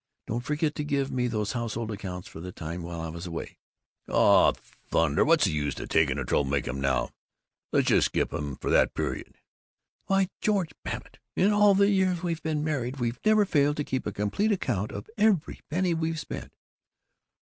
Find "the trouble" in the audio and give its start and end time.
6.17-6.45